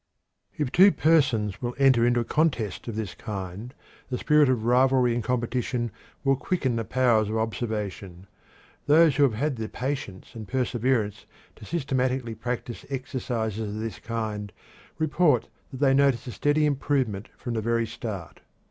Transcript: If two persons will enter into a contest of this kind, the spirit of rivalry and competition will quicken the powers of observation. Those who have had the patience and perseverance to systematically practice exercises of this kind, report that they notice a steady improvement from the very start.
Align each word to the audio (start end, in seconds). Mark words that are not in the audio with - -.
If 0.57 0.71
two 0.71 0.91
persons 0.91 1.61
will 1.61 1.75
enter 1.77 2.03
into 2.07 2.19
a 2.21 2.25
contest 2.25 2.87
of 2.87 2.95
this 2.95 3.13
kind, 3.13 3.71
the 4.09 4.17
spirit 4.17 4.49
of 4.49 4.65
rivalry 4.65 5.13
and 5.13 5.23
competition 5.23 5.91
will 6.23 6.35
quicken 6.35 6.75
the 6.75 6.83
powers 6.83 7.29
of 7.29 7.37
observation. 7.37 8.25
Those 8.87 9.15
who 9.17 9.21
have 9.21 9.35
had 9.35 9.57
the 9.57 9.69
patience 9.69 10.33
and 10.33 10.47
perseverance 10.47 11.27
to 11.57 11.65
systematically 11.65 12.33
practice 12.33 12.83
exercises 12.89 13.69
of 13.75 13.79
this 13.79 13.99
kind, 13.99 14.51
report 14.97 15.49
that 15.69 15.77
they 15.81 15.93
notice 15.93 16.25
a 16.25 16.31
steady 16.31 16.65
improvement 16.65 17.29
from 17.37 17.53
the 17.53 17.61
very 17.61 17.85
start. 17.85 18.39